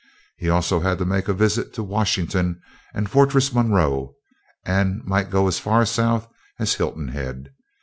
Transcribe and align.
He 0.35 0.49
also 0.49 0.79
had 0.79 0.97
to 0.97 1.05
make 1.05 1.27
a 1.27 1.31
visit 1.35 1.75
to 1.75 1.83
Washington 1.83 2.59
and 2.91 3.07
Fortress 3.07 3.53
Monroe, 3.53 4.15
and 4.65 5.03
might 5.05 5.29
go 5.29 5.47
as 5.47 5.59
far 5.59 5.85
south 5.85 6.27
as 6.57 6.73
Hilton 6.73 7.09
Head. 7.09 7.51